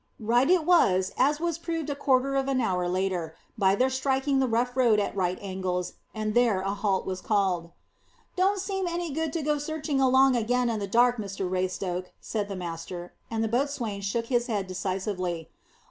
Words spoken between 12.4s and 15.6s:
the master; and the boatswain shook his head decisively.